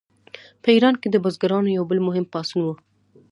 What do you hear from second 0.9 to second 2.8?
کې د بزګرانو یو بل مهم پاڅون و.